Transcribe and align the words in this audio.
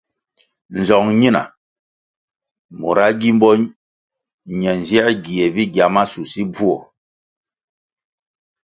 Nzong 0.79 1.07
nina 1.19 1.41
mura 2.79 3.05
gímbo 3.19 3.49
ne 4.59 4.69
nzier 4.79 5.07
gie 5.23 5.45
bigya 5.55 5.85
masusi 5.93 6.41
bvuo. 6.53 6.77